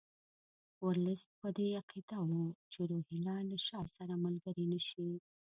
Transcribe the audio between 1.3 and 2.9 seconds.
په دې عقیده وو چې